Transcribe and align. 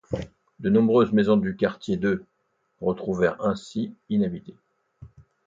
De 0.59 0.71
nombreuses 0.71 1.11
maisons 1.13 1.37
du 1.37 1.55
quartier 1.55 1.95
de 1.95 2.25
retrouvèrent 2.79 3.39
ainsi 3.45 3.93
inhabitées. 4.09 4.57